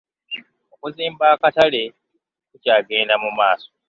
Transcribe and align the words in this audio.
Okuzimba 0.73 1.25
akatale 1.35 1.83
kukyagenda 2.49 3.13
mu 3.23 3.29
maaso. 3.37 3.69